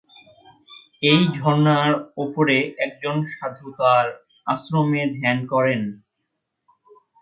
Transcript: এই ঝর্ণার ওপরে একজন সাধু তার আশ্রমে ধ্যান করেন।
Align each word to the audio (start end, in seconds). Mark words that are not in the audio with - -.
এই 1.03 1.21
ঝর্ণার 1.35 1.91
ওপরে 2.17 2.57
একজন 2.85 3.15
সাধু 3.31 3.67
তার 3.79 4.05
আশ্রমে 4.47 5.01
ধ্যান 5.17 5.37
করেন। 5.45 5.81